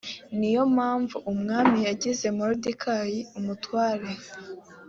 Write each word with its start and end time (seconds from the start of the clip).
niyo 0.37 0.63
mpamvu 0.75 1.15
umwami 1.31 1.77
yagize 1.87 2.25
moridekayi 2.37 3.19
umutware 3.37 4.09